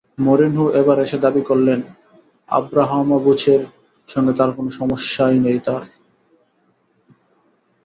Mourinho 0.17 0.65
এবার 0.73 0.97
এসে 0.99 1.17
দাবি 1.17 1.41
করলেন 1.41 1.79
আব্রামোভিচের 2.49 3.61
সঙ্গে 4.09 4.33
কোনো 4.57 4.69
সমস্যাই 4.71 5.37
নেই 5.39 5.59
তাঁর। 5.65 5.83